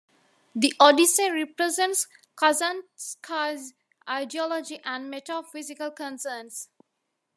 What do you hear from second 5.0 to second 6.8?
metaphysical concerns.